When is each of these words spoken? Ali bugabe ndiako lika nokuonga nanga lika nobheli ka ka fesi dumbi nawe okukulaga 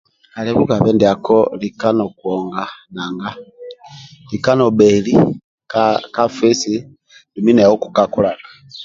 Ali 0.37 0.51
bugabe 0.57 0.89
ndiako 0.95 1.35
lika 1.61 1.87
nokuonga 1.97 2.63
nanga 2.93 3.29
lika 4.29 4.51
nobheli 4.57 5.13
ka 5.71 5.83
ka 6.15 6.23
fesi 6.37 6.73
dumbi 7.33 7.51
nawe 7.53 7.71
okukulaga 7.77 8.47